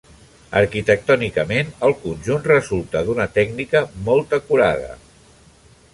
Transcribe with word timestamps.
Arquitectònicament, 0.61 1.69
el 1.89 1.93
conjunt 2.07 2.43
resulta 2.49 3.03
d'una 3.11 3.27
tècnica 3.39 3.83
molt 4.09 4.35
acurada. 4.39 4.91